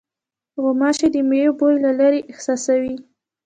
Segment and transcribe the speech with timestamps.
[0.61, 2.95] غوماشې د مېوې بوی له لېرې احساسوي.